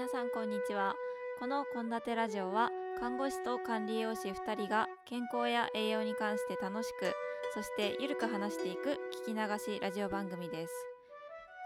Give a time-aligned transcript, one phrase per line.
[0.00, 0.94] 皆さんこんにちは。
[1.38, 7.12] この献立ラジオは看護師と管理栄養士2人が健康や栄養に関して楽しく
[7.52, 8.98] そしてゆるく話していく
[9.28, 10.72] 聞き流しラジオ番組です。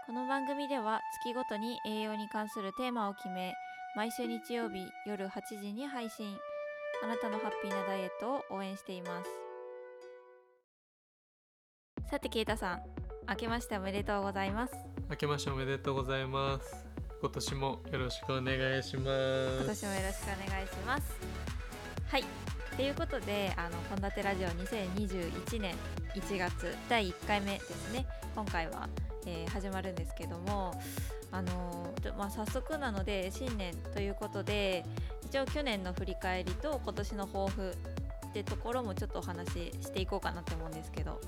[0.05, 3.53] この番組では月ごとに栄養に関するテーマを決め
[3.95, 6.37] 毎週日曜日夜8時に配信。
[7.05, 9.29] あなたのハッピーなダイエットを応援しています。
[12.11, 12.81] さてケイタさん
[13.29, 14.75] 明けましておめでとうございます。
[15.09, 16.94] 明けましておめでとうございます。
[17.25, 21.03] 今年もよろしくお願いしま今す年もよろしくお願いします。
[22.07, 22.23] はい。
[22.77, 25.73] ということであの献立ラジオ2021年
[26.13, 28.05] 1月第1回目ですね。
[28.35, 28.87] 今回は、
[29.25, 30.79] えー始まるんですけども
[31.31, 34.85] あのまあ、早速なので新年ということで
[35.25, 37.71] 一応去年の振り返りと今年の抱負
[38.27, 41.19] ってところもちょっとお話ししていこうかなって思うんですけど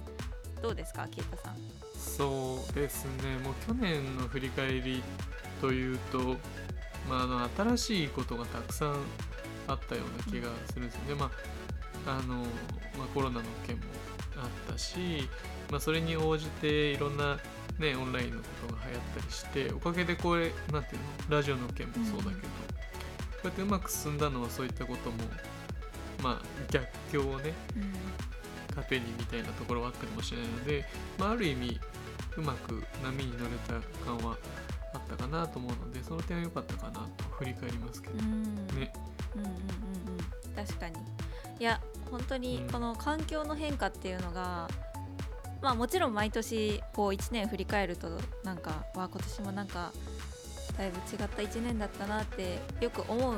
[0.61, 1.57] どうですかケイタさん？
[1.97, 3.37] そうですね。
[3.43, 5.01] もう去年の振り返り
[5.61, 6.37] というと、
[7.09, 8.95] まあ、あの新しいことがたくさん
[9.67, 11.31] あったような気がするんですよね、ま
[12.05, 13.83] ああのまあ、コロナの件も
[14.37, 15.27] あったし、
[15.69, 17.37] まあ、それに応じていろんな
[17.79, 22.37] ね、オンラインのことが流行ったりしておかげでこれなんていうのラジオの件もそうだけど、こ
[23.43, 25.17] うやってうまく進んだのはそういったことも
[26.23, 27.53] まあ逆境をね
[28.75, 30.85] 糧にみたいなところはあったかもしれないので、
[31.19, 31.79] まあ、ある意味
[32.37, 34.37] うまく波に乗れた感はあ
[35.13, 38.55] ったかなと思うのでその点は良かったかなと振り返りますけど、うん。
[38.79, 38.93] ね。
[39.35, 40.65] うんうんうんうん。
[40.65, 40.95] 確かに。
[41.59, 44.67] いや本当にうんこの環境の変化っていうのが、
[45.61, 48.09] まあもちろん毎年こう1年振り返ると
[48.43, 49.91] なんかわあ今年もなんか
[50.77, 53.37] だいぶ違った1年だったなってよく思う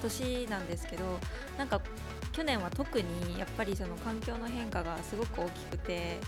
[0.00, 1.18] 年なんですけど
[1.58, 1.80] なんか
[2.32, 6.18] 去年は特にやっぱりその環境の変化がすごく大きくて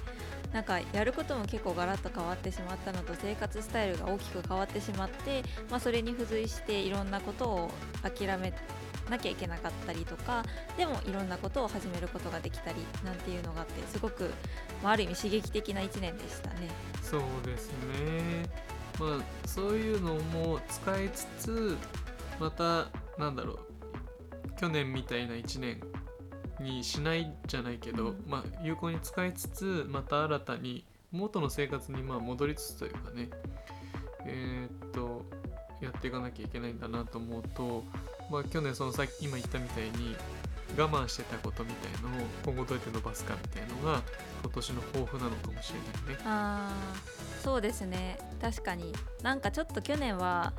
[0.53, 7.71] なんかやることも結構ガラッと変わってしまったのと生活スタイルが大きく変わってしまって、まあ、それに付随していろんなことを
[8.03, 8.53] 諦め
[9.09, 10.45] なきゃいけなかったりとか
[10.77, 14.31] でもいろんなことを始めることができたりなんていうのがあってすごく、
[14.83, 16.69] まあ、ある意味刺激的な1年でしたね。
[17.03, 18.49] そうですね
[18.99, 21.77] まあそういうのも使いつつ
[22.39, 22.89] また
[23.19, 23.59] なんだろう
[24.57, 25.81] 去年みたいな1年
[26.63, 33.29] にしないじゃないけど、うんまあ有効に使いつつまた新たに元の生活にまあ戻りつつというかね
[34.27, 35.25] えーっと
[35.81, 37.85] やっていかなきゃいけないんだなと思うと、
[38.31, 40.17] まあ、去年そのさっき今言ったみたいに
[40.79, 44.01] 我慢してたことみたいのを今後どうやって伸ばすかみたいのが
[44.43, 46.23] 今年の抱負なのかもしれないね。
[46.25, 48.93] あーそうですね確かに。
[49.23, 50.53] なんかちょっと去年は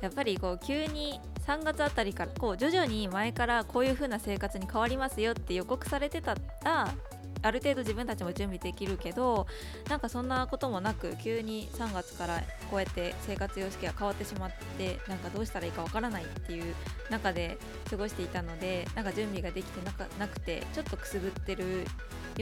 [0.00, 6.94] やっぱりこう急に3月あたりからこう徐々に前からこういう風な生活に変わりますよって予告されてたら
[7.42, 9.46] ある程度自分たちも準備できるけど
[9.90, 16.74] なんかそんなこともなく急に3月からこうやって生活様式が変わってしまってなんかどうしたらいいかわからないっていう
[17.10, 17.58] 中で
[17.90, 19.80] 過ごしていたのでなんか準備ができて
[20.18, 21.84] なくてちょっとくすぶってる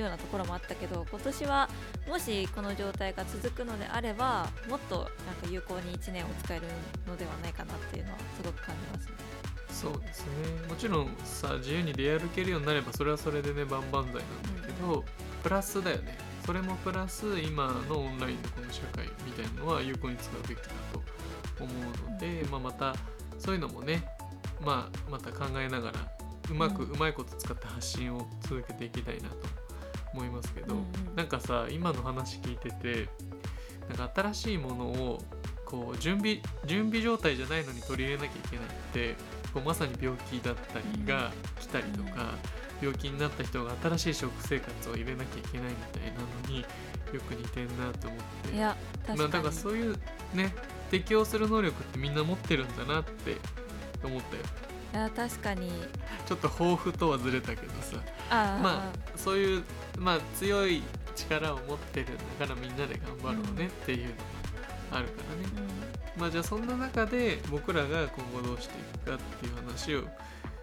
[0.00, 1.68] ようなところもあったけど今年は
[2.08, 5.12] もしこの状態が続くのであればもっとなんか
[5.50, 6.66] 有効に1年を使える
[7.06, 9.12] のではないかなっていうのはすごく感じますね。
[9.68, 10.68] そうですね。
[10.68, 15.04] もちろんさ自由に出歩けるようになればそれはそれでね万々歳なんだけど、
[15.42, 16.16] プラスだよね。
[16.44, 21.02] それもプラス今のオンラインのこの社会みたいなのは有効に使うべきだと
[21.62, 22.94] 思うので、まあ、また
[23.38, 24.04] そういうのもね、
[24.60, 25.98] まあ、また考えながら
[26.50, 29.36] うまく、ううんまいこと使った発信を続けていきたいなと
[30.12, 31.16] 思いますけど、うんうん。
[31.16, 33.08] なんかさ今の話聞いてて
[33.88, 35.22] なんか新しいものを
[35.64, 39.16] こう準備準備状態じゃないのに取り入れなきゃいけないって
[39.52, 42.34] こうまさに病気だったりが来たりとか、
[42.80, 46.60] 病気になった人が新しい食生活を入れなきゃいけないみたいなのに
[47.12, 48.20] よく似てんなと思っ
[48.50, 48.56] て。
[48.56, 49.96] いや確かに、まあ、だからそういう
[50.34, 50.54] ね
[50.90, 53.36] 適応する能力ってみんな持ってるんだなって
[54.02, 54.42] 思ったよ。
[54.42, 55.70] いや確かに。
[56.26, 57.96] ちょっと抱負とはずれたけどさ。
[58.30, 59.64] まあそういう、
[59.98, 60.82] まあ、強い
[61.14, 64.10] 力を持ってるんだからみんなで頑張ろうねっていうの
[64.90, 65.68] があるからね、
[66.16, 70.04] まあじゃあそんな中で僕らが今後どうしていくかっていう話を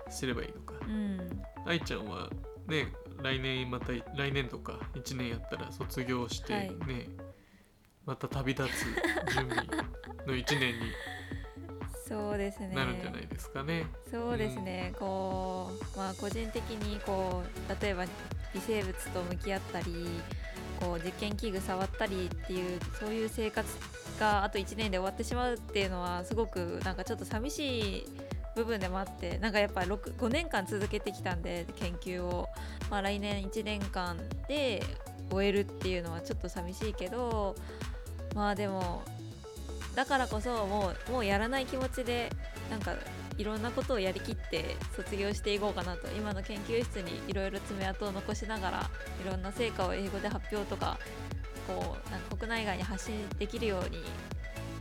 [0.09, 0.73] すればいいのか。
[0.87, 2.29] うん、うん愛ちゃんは
[2.67, 2.91] ね
[3.21, 6.75] 来年また来年とか1年やったら卒業してはね、い
[8.05, 9.65] また旅立つ準備
[10.25, 10.91] の1年に
[12.09, 12.71] そうですね。
[12.73, 13.85] なるんじゃないですかね。
[14.09, 18.05] そうですね、こうまあ個人的にこう例えば
[18.53, 20.07] 微生物と向き合ったり
[20.79, 23.69] こう実験器具触ったりっていうそういう生活
[24.19, 28.05] があと1年で終わってしまうっていうのはすごくなんかちょっと寂しい
[28.55, 32.47] 部分でもあってなんかやっぱ6 5年間続けてきたんで研究を、
[32.89, 34.17] まあ、来年1年間
[34.47, 34.83] で
[35.31, 37.55] 終えるっていうのはちょっと寂しいけど
[38.33, 39.03] まあでも
[39.99, 42.31] だからこそもうもうやらない気持ちで
[42.71, 42.93] なんか
[43.37, 46.07] いろんなことをやりきって卒業していこうかなと。
[46.17, 48.89] 今の研究室にいろいろ爪痕を残しながら
[49.21, 50.97] いろんな成果を英語で発表とか
[51.67, 53.97] こうなんか国内外に発信できるように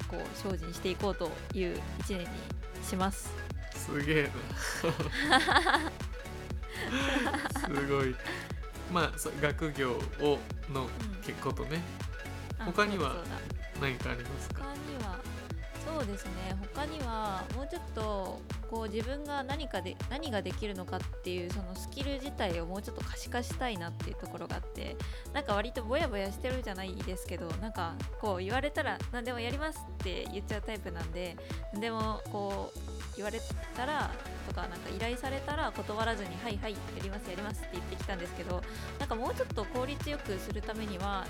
[0.09, 1.75] こう精進していこうという
[2.05, 2.27] 1年に
[2.89, 3.33] します。
[3.75, 4.31] すげえ
[7.67, 7.67] な。
[7.77, 8.15] すごい。
[8.93, 10.39] まあそ学業を
[10.73, 10.89] のうん
[11.23, 11.81] 結果とね。
[12.61, 13.17] あ他には
[13.81, 14.65] 何かありますか？
[15.99, 16.31] そうですね。
[16.75, 18.41] 他にはもうちょっと
[18.71, 24.97] こう自分が何かで何ができるのかっていうそのスキル自体をもうちょっと可視化したいなっていうところがあって
[25.33, 31.37] なんか割とぼやぼやしてるじゃないですけどなんかこう言われたら何でもやりますって言っちゃうタイプなんで
[31.73, 32.79] 何でもこう
[33.17, 33.41] 言われ
[33.75, 34.13] たら
[34.47, 38.63] とかなんか依頼されたら断らずに「はいはいやりますやります」って言ってきたんですけど
[39.01, 41.27] なんかもうちょっと効率よくするためには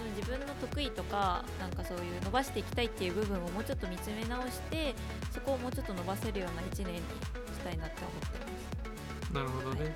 [0.00, 4.94] その自分の得意とかなんかそういう伸ばしていきたいっていう部分をもうちょっと見つめ直して
[5.32, 7.02] そこをもうちょっと伸ばせるような1年にし
[7.62, 8.40] たいなって思っ
[9.20, 9.94] てなるほどね。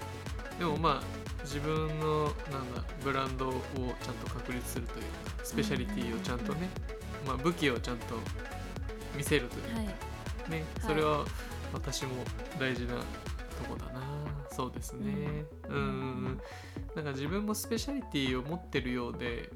[0.59, 5.09] でもまあ自分のなんだブランドをちゃんと確立するというか
[5.43, 6.69] スペシャリティをちゃんとね、
[7.27, 8.15] まあ、武器をちゃんと
[9.17, 9.75] 見せるというます。
[9.77, 10.51] はい。
[10.51, 11.25] ね、それは
[11.73, 12.11] 私も
[12.59, 13.03] 大事なと
[13.69, 14.01] こだな。
[14.51, 15.45] そうですね。
[15.69, 16.41] うん。
[16.95, 19.51] なんか自分もスペシャリティを持ってるようで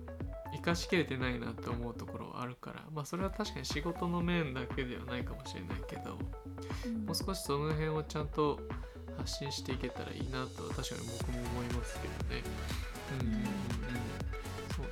[0.52, 2.84] 生かしきれてないなって思うところはあるから。
[2.92, 6.18] まあそれは確かに仕事の面だけではないかもしれないけど
[6.86, 7.06] うん。
[7.06, 8.60] もう少しその辺をちゃんと
[9.16, 12.42] 発信していけたらいいなとは確かに僕も思いますけどね。
[13.20, 13.40] うんうんうん。
[13.40, 13.44] うん
[14.74, 14.90] そうね。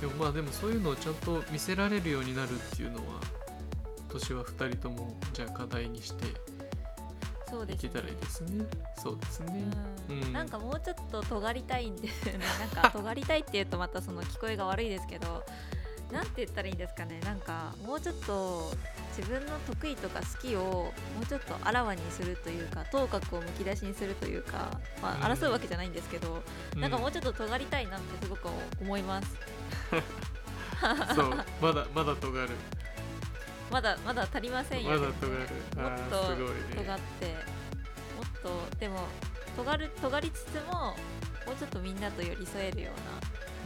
[0.00, 3.20] でもまあでもそういうのをちゃんと見せられるようになるっていうのは
[3.98, 6.24] 今年は2人ともじゃあ課題にして
[7.50, 7.88] そうですね。
[7.88, 8.64] いけたらいいですね。
[8.96, 9.64] そうですね。
[10.08, 10.22] うん。
[10.22, 10.32] うん。
[10.32, 15.44] なんかもうちょっと尖りたいんですよねなんか 尖りたいっていうとまたその聞こえが悪いですけど
[16.12, 17.20] なんて言ったらいいんですかね。
[17.20, 18.72] なんかもうちょっと
[19.16, 20.92] 自分の得意とか好きをも
[21.22, 25.32] うちょっとあらわにするというか頭角をむき出しにするというか、まあ、うん。
[25.36, 26.42] 争うわけじゃないんですけど、
[26.76, 28.48] なんかもうちょっと尖りたいなってすごく
[28.80, 29.36] 思います。
[29.92, 29.96] う
[31.12, 31.44] んそう。
[31.60, 32.48] まだまだ尖る
[33.70, 35.46] まだまだ足りませんよまだ尖る。
[35.76, 37.26] あもっと尖っねて
[38.16, 39.06] もっとでも
[39.56, 40.94] 尖る尖りつつもも
[41.52, 42.90] うちょっとみんなと寄り添えるよ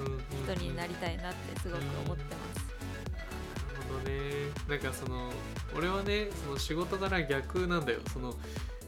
[0.00, 2.66] ううんうんうんな人になりたいなってすごく思ってます。
[3.12, 4.50] なるほどね。
[4.68, 5.30] なんかその
[5.76, 8.00] 俺はねその仕事柄逆なんだよ。
[8.12, 8.34] その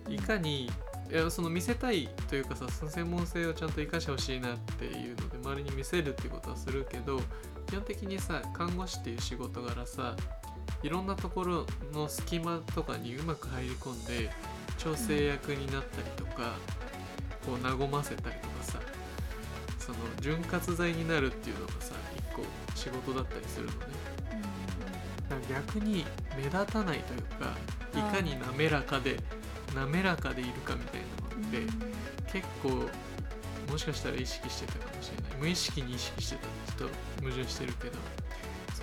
[0.08, 0.66] いかに
[1.10, 7.20] いやその見せたいというかさその専門性をちゃんと生かしてほしいなっていうので周りに見せるっていうことはするけど
[7.68, 10.16] 基本的にさ看護師っていう仕事柄さ
[10.86, 14.30] いろんなところの隙間とかにうまく入り込んで
[14.78, 16.54] 調整役になったりとか、
[17.44, 18.78] こう和ませたりとかさ
[19.80, 22.42] その潤滑剤になるっていうのがさ一個
[22.76, 23.78] 仕事だったりするのね。
[25.28, 26.04] だから逆に
[26.36, 27.56] 目立たないというか
[27.92, 29.16] いかに滑らかで
[29.74, 32.88] 滑らかでいるかみたいなのって結構
[33.72, 35.38] もしかしたら意識してたかもしれない。
[35.40, 36.42] 無意識に意識してた
[36.78, 37.98] ちょっと矛盾してるけど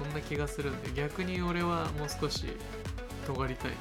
[0.04, 2.46] そんな気がするんで逆に俺はもう少し
[3.26, 3.78] 尖りたいね。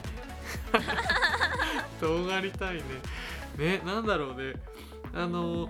[2.00, 2.82] 尖りたいね。
[3.58, 4.54] ねなんだろうね。
[5.12, 5.68] あの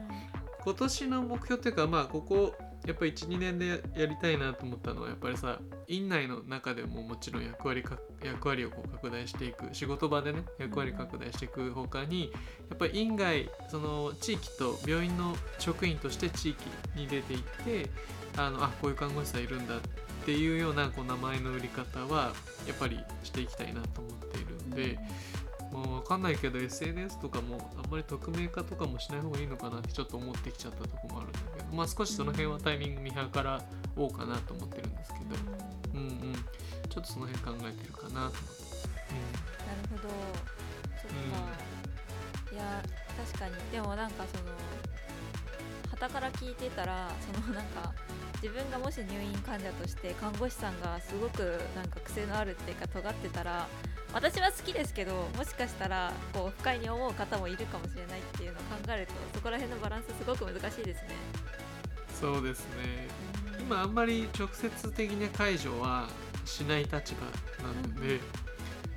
[0.64, 2.54] 今年の目標っていうかまあここ
[2.86, 12.32] やっぱ12年でやりたいなと思ったのはやっぱりさ院内の中でももちろん役割か役割をこう拡大していく仕事場でね役割拡大していくほかに
[12.68, 16.64] やっぱり院外その地域と病院の職員として地域
[16.96, 17.88] に出ていって
[18.36, 19.74] あのあこういう看護師さんいるんだ
[20.22, 22.32] っていうようなこう名前の売り方は
[22.66, 24.98] やっぱりしていきたいなと思っているんで。
[25.72, 33.58] もうわかんないけど SNS とかもあんまり匿名化とかもしない方がいいのかなってちょっと思ってきちゃったとこもあるんだけどまあ少しその辺はタイミング見計ら
[33.96, 35.24] おうかなと思ってるんですけど。
[35.94, 36.34] うんうん。
[36.92, 38.36] ちょっとその辺考えてるかなと思って。
[39.64, 40.14] なるほど。
[41.00, 42.82] そっか、いや
[43.16, 43.54] 確かに。
[43.72, 44.52] でもなんかその
[45.90, 47.94] 傍から聞いてたらそのなんか
[48.42, 53.68] 自分がもし入院患者として看護師さんがすごくなんか癖のあるっていうか尖ってたら
[54.12, 61.08] 私は好きですけどもしかしたらこう不快に思う方もいるかもしれないっていうのを考えるとそこら辺のバランスすごく難しいですね。
[62.20, 63.08] そうですね。
[63.60, 66.08] 今あんまり直接的な解除は
[66.44, 68.20] しない立場なので、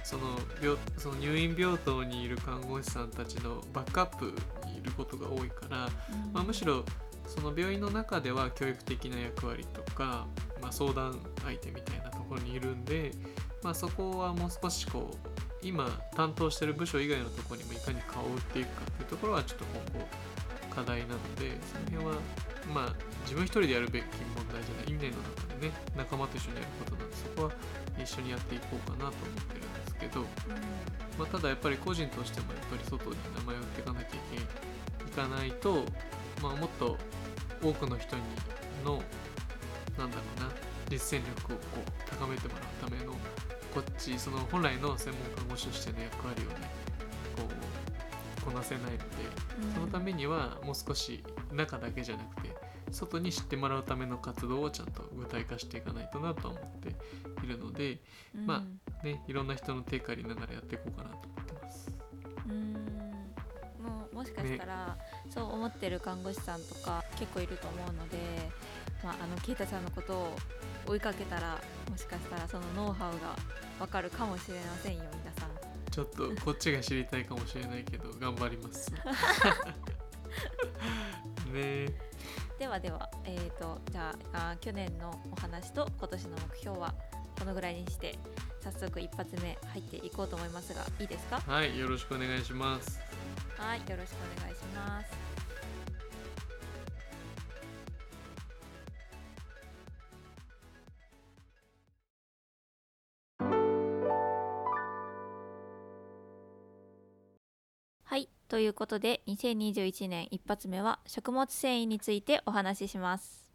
[0.03, 4.33] その病その入院病棟にいる看護師さんたちのバックアップ
[4.67, 5.89] にいることが多いから、
[6.33, 6.83] まあ、むしろ
[7.27, 10.27] その病院の中では教育的な役割とか、
[10.61, 13.11] まあ、相談相手みたいなところにいるんで、
[13.63, 15.17] まあ、そこはもう少しこう
[15.61, 20.07] 今担当してる部署以外のところにもいかに顔を売っていくかっていうところはちょっと今後
[20.69, 22.21] 課題なのでその辺は
[22.73, 24.03] まあ自分一人でやるべき
[24.35, 27.51] 問題じゃない院内の中でね仲間と一緒にやることなんでそこは
[27.97, 30.21] 一緒にやっていこうかなと思ってるんですけど、
[31.17, 35.85] まあ、ただやっぱり個人としてもやっぱり外に名前を売っていかなきゃいけいかないと、
[36.41, 36.97] まあ、もっと
[37.63, 38.21] 多くの人に
[38.83, 39.01] の
[39.97, 40.51] なんだろうな
[40.89, 43.13] 実践力をこう高めてもらうための
[43.73, 46.55] こっちその本来の専門看護師としての役割をね
[47.35, 47.43] こ
[48.41, 49.03] うこなせないので
[49.73, 52.55] そのためにはもう少し中だけじゃなくて
[52.91, 56.95] 外に知ってもらうための活動をちゃんと具体化していかないとなとは思って
[57.43, 57.99] いるので、
[58.35, 58.63] うんま
[59.03, 61.15] ね、いろんな人の手借りながらやっていこうかなと。
[61.17, 61.44] 思
[64.25, 64.97] もしかしたら、
[65.29, 68.17] そう思ってる看護師さんとか結構いると思うので、
[69.03, 70.35] まあ、あの啓太さんのことを
[70.87, 73.35] 追いかけたらもしかしたらそのノウハウが
[73.79, 75.49] わかるかもしれませんよ皆さん。
[75.91, 78.91] ちょっとこっちが知りたいかもしれないけど頑張ります。
[81.51, 81.87] ねえ
[82.59, 86.93] ではでは、えー、とじゃああー去年のお話と今年の目標は
[87.37, 88.17] このぐらいにして
[88.61, 91.41] 早速一発目入っていこうと思いますがいいですか？
[91.47, 92.99] はいよろしくお願いします。
[93.57, 95.25] はいよろしくお願いします。
[108.03, 113.49] はいということで2021年一発目は食物繊維についてお話しします。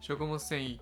[0.00, 0.80] 食物繊維。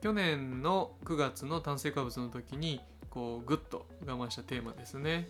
[0.00, 5.28] 去年の9月の炭水化物の時にこうグッと我慢したテーマですね。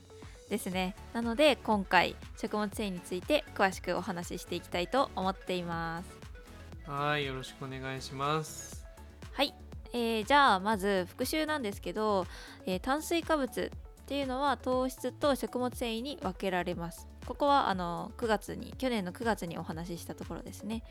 [0.50, 0.97] ですね。
[1.14, 6.90] なので今回食物繊維について詳しくお話ししていきたいと思っています。
[6.90, 8.85] はいよろしくお願いします。
[9.33, 9.54] はい、
[9.92, 12.26] えーじゃあまず復習なんですけど、
[12.66, 17.07] えー炭水化物っていうのは糖質と食物繊維に分けられます。
[17.26, 20.83] ここはあの9月に去年の9月にお話ししたところですね、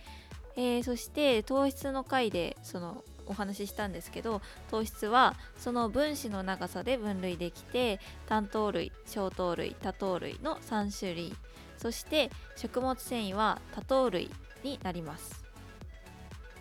[0.56, 11.34] えーそして糖質の回でそのお話ししたんですけど糖質はその分子の長さで分類できて単糖類小糖類多糖類の3種類
[11.78, 14.30] そして食物繊維は多糖類
[14.64, 15.44] になります。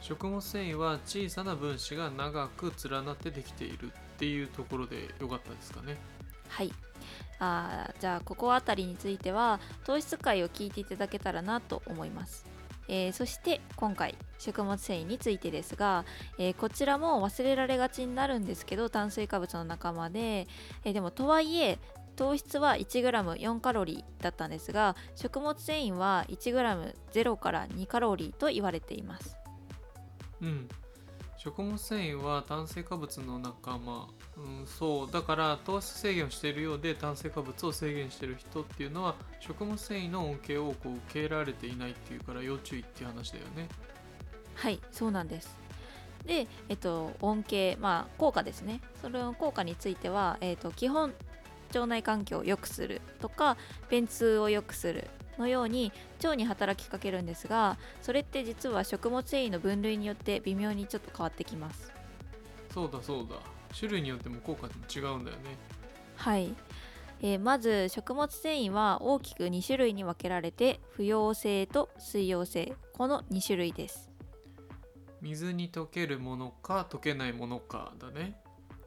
[0.00, 5.96] 食物繊維は小さな分子が長く連なってできているっていうところでよかったですかね。
[6.48, 6.72] はい。
[7.40, 12.46] あーじゃあここあたりについては糖質会を聞いていただけたらなと思います、
[12.88, 16.04] えーそして今回食物繊維についてですが、
[16.38, 20.46] えーこちらも忘れられがちになるんですけど炭水化物の仲間で、
[20.84, 21.78] えーでもとはいえ
[22.16, 29.36] 糖質は 1g4 カロリーだったんですが食物繊維は 1g0 から2カロリーと言われています
[30.40, 30.68] うん。
[31.36, 35.10] 食物繊維は炭水化物の仲間、うん、そう。
[35.10, 43.68] だから糖質制限をしているようで炭水化物を制限している人っていうのは食物繊維の恩恵をこう受け入れられていないっていうから要注意っていう話だよね。
[44.54, 45.56] はいそうなんです。
[46.24, 48.80] で、えっと、恩恵、まあ、効果ですね。
[49.00, 51.14] その効果については、えっと、基本
[51.74, 53.56] 腸内環境を良くするとか
[53.90, 55.92] 便通を良くするのように
[56.22, 61.92] 腸に働きかけるんですがそれって実は食物繊維の分類によって微妙にちょっと変わってきます。
[62.72, 65.56] そうだそうだ種類によっても効果違うんだよね。
[66.16, 66.54] はい、
[67.20, 74.10] えーまず食物繊維は大きく2種類に分けられて不溶性と水溶性この2種類です
[75.20, 78.40] 水に溶けるものか溶けないものかだね。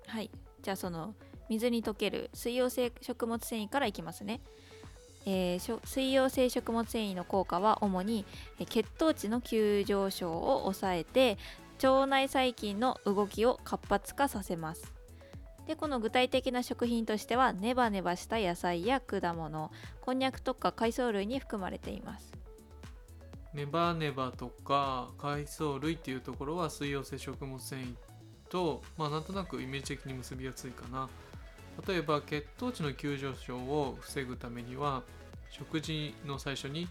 [0.08, 0.30] はい、
[0.62, 1.14] じゃあその
[1.50, 4.42] 水に溶ける水溶性食物繊維からいきますね。
[5.26, 8.26] えー水溶性食物繊維の効果は主に
[8.60, 11.38] えー血糖値の急上昇を抑えて
[11.84, 14.94] 腸内細菌の動きを活発化させます。
[15.68, 19.72] でこの具体的な食品としてはネバネバした野菜や果物
[20.02, 22.34] こんにゃくとか海藻類に含まれています。
[23.54, 27.96] ネバネバとか海藻類っていうところは水溶性食物繊維
[28.50, 31.10] とまあなんとなくイメージ的に結びやすいかな
[31.88, 35.04] 例えば血糖値の急上昇を防ぐためには
[35.50, 36.88] 食事の最初に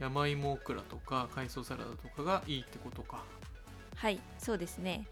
[0.00, 3.22] 山芋オクラとか海藻サラダとかがいいってことか
[4.00, 5.06] はいそうですね。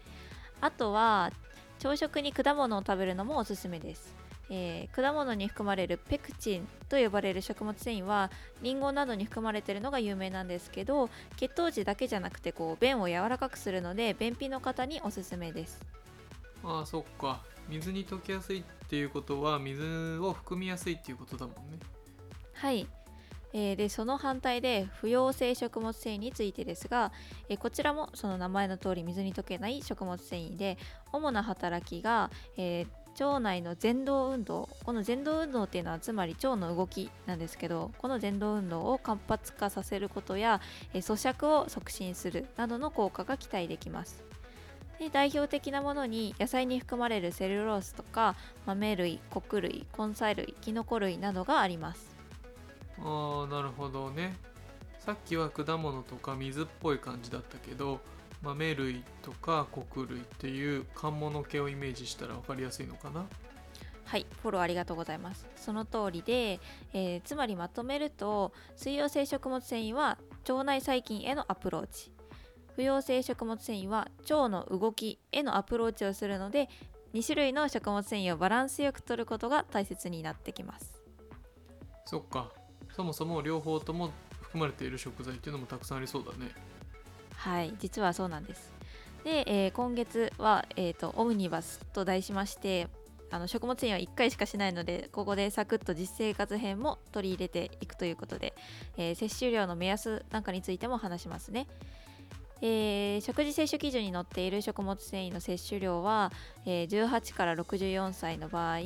[0.61, 1.31] あとは
[1.77, 4.13] 朝食に果物を食べるのもおすすめです、
[4.49, 8.31] えー果物に含まれるペクチンと呼ばれる食物繊維は
[8.63, 15.79] リンゴなどに含まれているのが有名なんですけど血糖値だけじゃなくてこう便を柔らかくするので便秘の方におすすめです。
[16.63, 17.41] ああそっか。
[17.69, 21.77] 水に溶けやすいっていうことは水を含みやすいっていうことだもんね。
[22.53, 22.87] はい、
[23.53, 27.11] えーでその反対で不溶性食物繊維についてですが、
[27.49, 30.77] えーこちらもその名前の通り水に溶けない食物繊維で
[31.11, 32.87] 主な働きが、えー
[33.19, 34.69] 腸内の蠕動運動。
[34.85, 40.61] この蠕動運動っていうのはつまり腸の動きなんですけどこの蠕動運動を活発化させることや、
[40.93, 44.23] え咀嚼を促進するなどの効果が期待できます。
[44.99, 52.18] で代表的なものに野菜に含まれるセルロースとか豆類穀類根菜類きのこ類などがあります。
[53.03, 54.35] ああなるほどね。
[54.99, 57.99] さっきは果物とか水っぽい感じだったけど
[58.43, 63.25] 豆類とか穀類っていう寒物系をイメージしたら分かりやすいのかな？
[64.05, 65.47] はいフォローありがとうございます。
[65.55, 66.59] その通りで、
[66.93, 72.11] えーつまりまとめると水溶性食物繊維は腸内細菌へのアプローチ。
[72.75, 76.69] 不溶性食物繊維は腸の動きへのアプローチをするので
[77.13, 81.01] 2種類の食物繊維をバランスよく摂ることが大切になってきます。
[82.05, 82.51] そっか
[82.99, 86.51] そもそも両方とも含まれている食材っていうのもたくさんありそうだね。
[87.33, 88.73] はい実はそうなんです。
[89.23, 92.89] で、えー今月は、えーと「オムニバス」と題しまして
[93.31, 98.53] あの食物繊維は1回しかしないのでここでサクッと実生活編も取り入れていくということで、
[98.97, 101.67] えー摂取量の目安なんかについても話しますね。
[102.61, 106.33] えー食事摂取基準に載っている食物繊維の摂取量は、
[106.65, 108.83] えー18から64歳の場合、え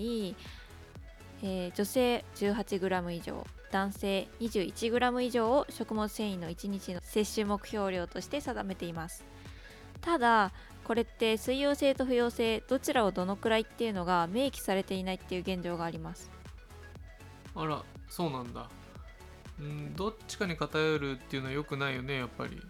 [1.41, 3.43] ー女性 18g 以上。
[3.73, 9.25] 男性 21g 以上を食物繊維の1日の摂取目標量として定めています。
[9.99, 10.51] ただ
[10.83, 16.29] これって水溶性と不溶性どちらをどのくらいっていうのが明記されていないっていう現状があります。
[17.55, 18.69] あらそうなんだ。
[19.59, 22.61] うんどっちかに偏るっていうのは良くないよねやっぱり。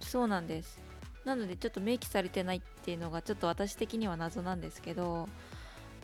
[0.00, 0.80] そうなんです。
[1.24, 5.28] なのでちょっと明記されてないっていうのがちょっと私的には謎なんですけど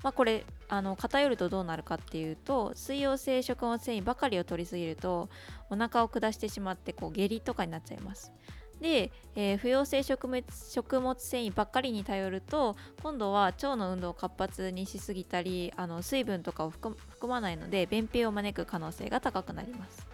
[0.03, 5.29] まあこれあの偏るとどうなるかっていうと水溶性食物繊維ばかりを摂りすぎると
[5.71, 8.33] お腹を下してしまってこう下痢とかになっちゃいます。
[8.81, 20.07] で、えー不溶性食物食物繊維ばっかりに頼ると今度は腸の運動を活発にしすぎたりあの水分とかを含含まないので便秘を招く可能性が高くなります。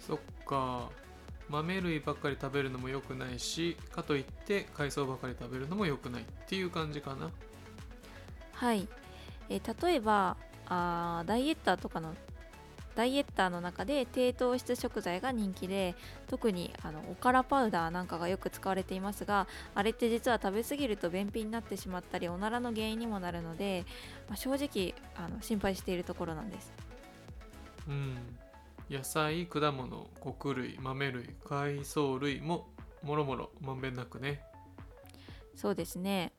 [0.00, 0.90] そっか。
[1.48, 7.30] 豆類ばっかり食べるのも良くないしかといって海藻ばかり食べるのも良くないっていう感じかな。
[8.56, 8.88] はい、
[9.48, 10.36] えー例えば
[10.68, 12.14] あーダイエッターとかの
[12.96, 15.94] ダイエッターの中で低糖質食材が人気で
[16.28, 23.84] 特にあのおからパウダーなんかがよく使われていますがあれって実は食べ過ぎると便秘になってしまったりおならの原因にもなるので、
[24.28, 26.72] まあ正直あの心配しているところなんです。
[27.86, 28.16] うん。
[28.88, 32.68] 野菜果物穀類豆類海藻類も
[33.02, 34.40] もろもろまんべんなくね。
[35.54, 36.32] そうですね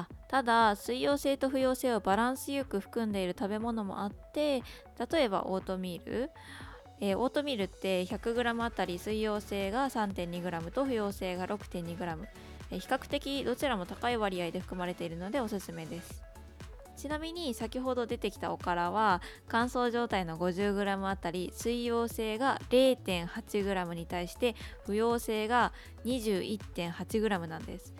[0.00, 4.62] あただ水溶性と不溶性をバランスよく含んでいる食べ物もあって
[5.10, 6.30] 例えばオートミール、
[7.00, 12.18] えーオートミールって 100g あたり水溶性が 3.2g と不溶性が 6.2g、
[12.70, 16.22] えー比較的どちらも高い割合で含まれているのでおすすめです。
[16.98, 25.72] ちなみに先ほど出てきたおからは乾燥状態の 50g あたり水溶性が 0.8g に対して不溶性が
[26.04, 27.94] 21.8g なんです。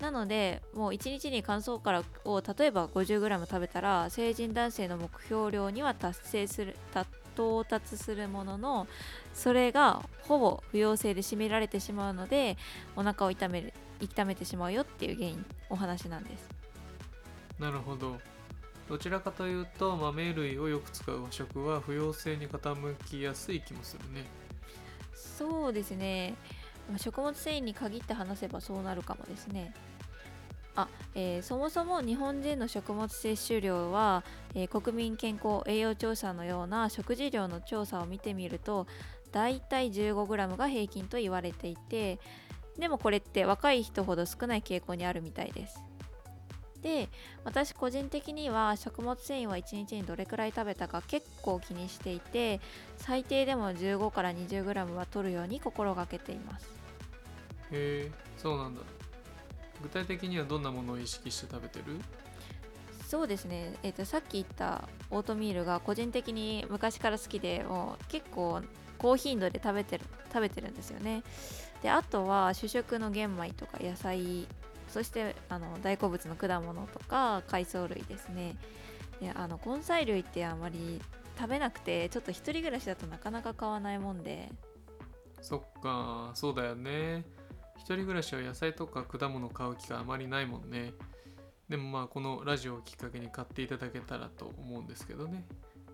[0.00, 8.86] なのでもう1日に乾燥からを例えば 50g 食べたら成人男性の目標量には達成するた到達するものの
[9.34, 12.56] それがほぼ不溶性で占められてしまうので
[12.96, 16.48] お腹を痛める痛めてしまうよっていう原因お話なんです。
[17.58, 18.18] なるほど。
[18.88, 24.24] どちらかというと豆類をよく使う和食は不溶性に傾きやすい気もするね。
[25.14, 26.34] そうですね。
[26.88, 29.74] まあ食物繊維に限って話せばそうなるかもですね
[30.82, 34.22] あ、えーそもそも日本人の食物摂取量は、
[34.54, 38.86] えー国民健康栄養調査のような食事量の調査を見てみると
[39.32, 42.20] だいたい 15g が平均と言われていて
[42.78, 45.82] でもこれって若い人ほど少ない傾向にあるみたいです。
[46.80, 47.08] で
[47.42, 52.60] 私個人的には食物繊維は1日にどれくらい食べたか結構気にしていて
[52.98, 56.66] 最低でも15から 20g は取るように心がけています。
[57.72, 58.82] へえそうなんだ。
[59.82, 62.00] 具体的にはどんなものを意識して食べてる？
[63.06, 68.60] そうですね、えー、とさっき言ったオートミールが個人的に昔から好きでもう結構
[68.98, 71.22] 高頻度で食べてる食べてるんですよね。
[71.82, 74.46] であとは主食の玄米とか野菜
[74.88, 78.56] そしてあの大好物の果物とか海藻類ですね。
[79.20, 81.00] であの根菜類ってあまり
[81.38, 84.50] 食べなくてちょっと一人暮らしだとなかなか買わないもんで。
[85.40, 87.24] そっかそうだよね
[87.78, 90.92] 一人暮らしは野菜とか果物買う機会あまりないもんね。
[91.68, 95.44] でもまあこのラジオをきっかけに買っていただけたらと思うんですけどね、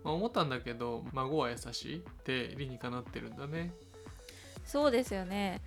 [0.05, 3.73] まあ、思ったんだけど孫は優しいって理にかなってるんだね。
[4.65, 5.61] そうですよね。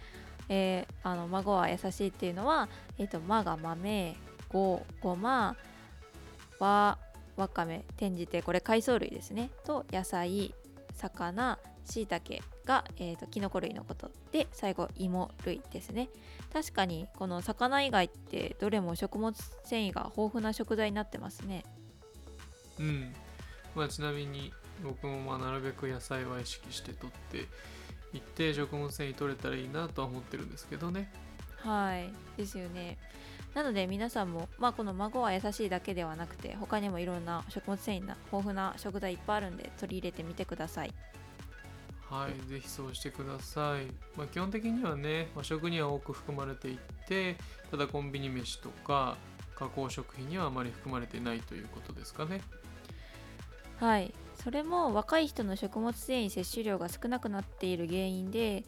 [0.49, 4.15] えーあの孫は優しいっていうのは、えー、とまが豆
[4.49, 5.56] ごごま
[6.60, 6.97] わ
[7.36, 9.49] わかめ転じてこれ海藻類ですね。
[9.65, 10.53] と野菜
[10.95, 16.10] 魚しいたけが、えーと、キノコ類のことで最後芋類ですね。
[16.53, 21.63] 確かにこの魚以外ってどれも食物繊維が豊富な食材になってますね。
[22.80, 23.15] うん。
[23.73, 24.51] まあちなみに
[24.84, 27.47] 僕もまあなるべく野菜は意識して取って
[28.13, 31.12] 一定食物繊維取れたらいいなとは思ってるんですけどね。
[31.58, 32.12] はい。
[32.38, 32.97] ですよね。
[33.53, 40.93] なので皆さんも、まあ、この孫は優しいだけではなくて他にもいろんな食物繊維な豊富な食材いっぱいあるんで取り入れてみてください
[42.10, 43.86] はいぜひそうしてください、
[44.17, 47.36] まあ、基本的にはね和食には多く含まれていて
[47.70, 49.17] ただコンビニ飯とか
[49.56, 52.41] 加工食品にはあまり含まれてないということですかね。
[53.80, 54.13] はい。
[54.36, 58.63] それも若い人の食物繊維摂取量が少なくなっている原因で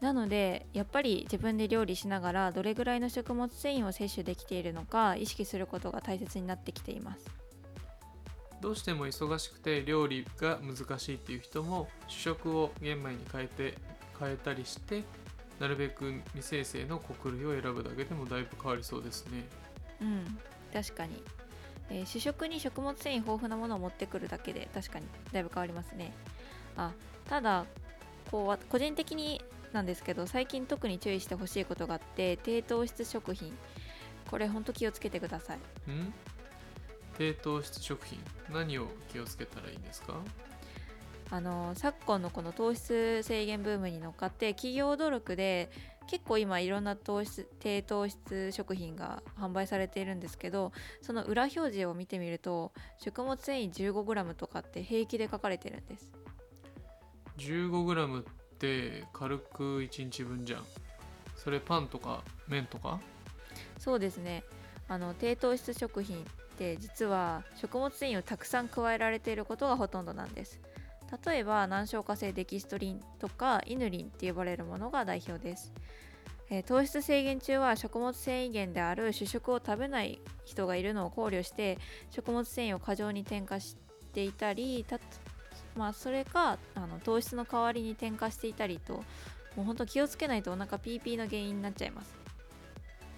[0.00, 7.43] なのでやっぱり自分で料理しながらどれぐらいの食物繊維を摂取できているのか意識することが大切になってきています。
[8.64, 13.74] どうしても忙しくて料理が難しいっていう人も主食を玄米に変えて
[14.18, 15.04] 変えたりして
[15.60, 19.44] なるべく未生成の穀類を選ぶだけでもだいぶ変わりそうですね。
[20.00, 20.38] うん
[20.72, 21.22] 確かに、
[21.90, 26.14] えー、主食に食物繊維豊富なものを持ってくるだけで確かにだいぶ変わりますね。
[26.78, 26.92] あ
[27.28, 27.66] ただ
[28.30, 29.42] こう個人的に
[29.74, 33.52] なんですけど最近特に注意してほしいことがあって低糖質食品。
[34.30, 35.58] これほんと気をつけてください。
[35.90, 36.14] ん？
[37.16, 38.18] 低糖質食品
[38.52, 40.14] 何を気をつけたらいいんですか？
[41.30, 45.70] あの昨今のこの糖質制限ブームに乗っかって企業努力で
[46.06, 56.12] 結構今いろんな糖質低糖質食品が販売されているんですけどその裏表示を見てみると食物繊維 15g とかって平気で書かれてるんです。
[57.38, 58.24] 15g っ
[58.58, 60.64] て軽く1日分じゃん。
[61.36, 63.00] それパンとか麺とか？
[63.78, 64.44] そうですね。
[64.88, 70.60] あの低糖質食品って実は食物繊維をたくさん加えられていることがほとんどなんです。
[71.26, 75.72] 例えば難消化性デキストリンとかイヌリンって呼ばれるものが代表です、
[76.50, 81.78] え、糖質制限中は食物繊維源である主食を食べない人がいるのを考慮して
[82.10, 83.76] 食物繊維を過剰に添加し
[84.12, 84.84] ていたり
[85.76, 88.94] まあ、それかあの糖質の代わりに添加していたりと
[89.56, 92.14] もうほんと気をつけないとお腹ピーピーの原因になっちゃいます。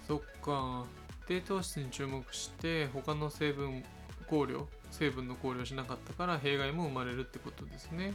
[0.07, 0.85] そっか。
[1.27, 3.83] 低糖質に注目して他の成分
[4.29, 8.13] 考慮成分の考慮しなかったから弊害も生まれるってことですね。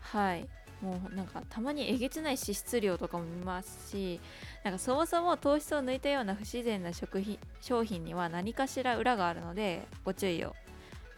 [0.00, 0.48] はい。
[0.80, 4.18] もうなんかたまにえげつない脂質量とかも見ますし
[4.64, 10.54] なんかそもそも糖質を抜いたような不自然な食品商品には何かしら裏があるのでご注意を。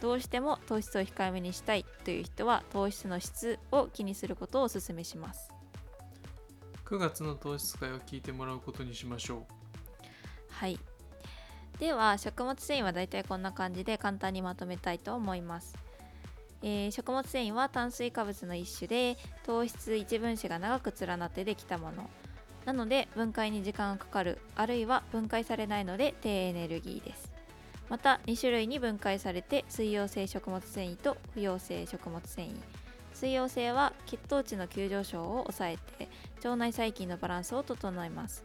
[0.01, 5.53] どうしても糖質を控えめにしたいという人は糖質の質を気にすることをお勧めします。
[6.85, 9.62] 9月の糖質会を聞いてもらうことにしましょう
[10.63, 10.79] はい。
[11.81, 15.77] では食物繊維はだいたいこんな感じで簡単にまとめたいと思います。
[16.63, 22.09] えー、食物繊維は炭水化物の一種で糖質一分子が長く連なってできたもの。
[22.65, 24.39] なので分解に時間がかかる。
[24.55, 27.33] あるいは分解されないので低エネルギーです。
[27.89, 32.55] また2種類に分解されて水溶性食物繊維と不溶性食物繊維。
[33.15, 38.45] 水溶性は血糖値の急上昇を抑えて腸内細菌のバランスを整えます。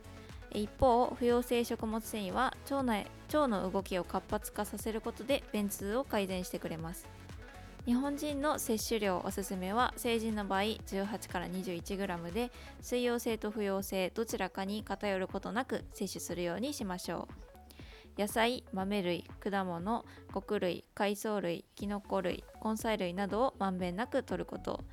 [0.51, 7.07] 一方不溶性食物繊維は腸内腸の動きを活発化させることで便通を改善してくれます。
[7.85, 17.29] 日本人の摂取量おすすめは成人の場合18から 21g で水溶性と不溶性どちらかに偏ることなく摂取するようにしましょ
[18.17, 18.21] う。
[18.21, 24.83] 野菜豆類果物穀類海藻類きのこ類根菜類などをまんべんなく摂ること。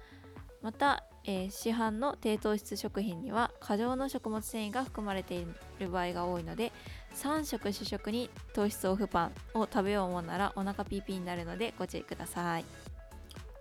[0.63, 5.47] また、えー、市販の低糖質食品には過剰の食物繊維が含まれてい
[5.79, 6.71] る場合が多いので
[7.15, 12.65] 3食主食に糖質オフパンを食べようもんならお腹ピーピーになるのでご注意ください。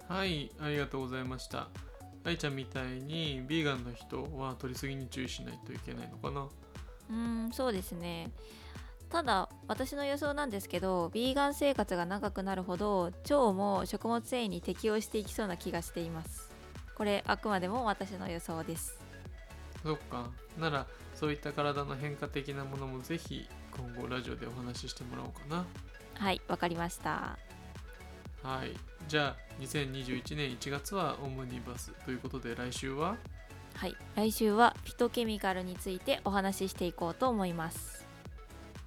[0.10, 1.70] はいありがとうございました。
[2.26, 6.48] 愛ちゃんみたいにビーガンの人は取りすぎに注意しないといけないのかな？
[7.10, 8.32] うんそうですね。
[9.10, 16.53] ただ私の予想なんですけどビーガン生活が長くなるほど腸も食物繊維に適応していきそうな気がしています
[16.96, 19.00] これあくまでも私の予想です。
[19.84, 20.30] そっか。
[20.60, 25.66] ならそういった体の変化的なものもぜひ今後ラジオでお話ししてもらおうかな。
[26.16, 27.38] はいわかりました。
[28.44, 28.76] はい。
[29.08, 31.92] じゃあ2021年1月はオムニバス。
[32.06, 33.16] ということで来週は？
[33.76, 33.96] はい。
[34.16, 38.06] 来週はフィトケミカルについてお話ししていこうと思います。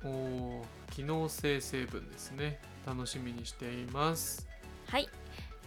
[0.05, 2.61] お機能性成分ですね。
[2.87, 4.47] 楽しみにしています。
[4.87, 5.09] はい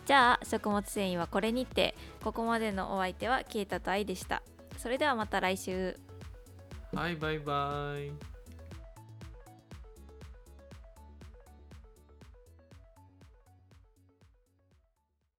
[0.09, 1.93] じゃあ食物繊維はこれにて
[2.23, 4.41] ここまでのお相手はケイタと愛でした。
[4.75, 5.95] それではまた来週。
[6.95, 8.28] はいバイバイ。